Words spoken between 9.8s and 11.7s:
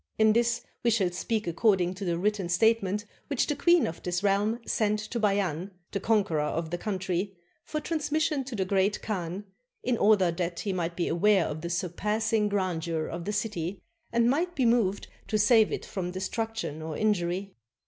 in order that he might be aware of the